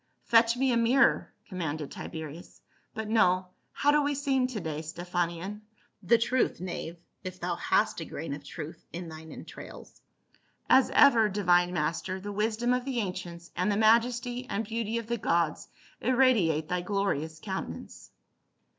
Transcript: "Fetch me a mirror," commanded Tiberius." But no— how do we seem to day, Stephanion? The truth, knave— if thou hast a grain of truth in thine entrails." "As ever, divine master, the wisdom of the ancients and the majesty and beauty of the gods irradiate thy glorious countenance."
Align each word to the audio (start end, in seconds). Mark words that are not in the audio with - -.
"Fetch 0.33 0.57
me 0.57 0.71
a 0.71 0.77
mirror," 0.77 1.31
commanded 1.47 1.91
Tiberius." 1.91 2.59
But 2.95 3.07
no— 3.07 3.49
how 3.71 3.91
do 3.91 4.01
we 4.01 4.15
seem 4.15 4.47
to 4.47 4.59
day, 4.59 4.79
Stephanion? 4.81 5.61
The 6.01 6.17
truth, 6.17 6.59
knave— 6.59 6.97
if 7.23 7.39
thou 7.39 7.53
hast 7.55 7.99
a 8.01 8.05
grain 8.05 8.33
of 8.33 8.43
truth 8.43 8.83
in 8.91 9.09
thine 9.09 9.31
entrails." 9.31 10.01
"As 10.67 10.89
ever, 10.95 11.29
divine 11.29 11.71
master, 11.71 12.19
the 12.19 12.31
wisdom 12.31 12.73
of 12.73 12.83
the 12.83 12.97
ancients 12.99 13.51
and 13.55 13.71
the 13.71 13.77
majesty 13.77 14.47
and 14.49 14.65
beauty 14.65 14.97
of 14.97 15.05
the 15.05 15.19
gods 15.19 15.67
irradiate 16.01 16.67
thy 16.67 16.81
glorious 16.81 17.37
countenance." 17.39 18.09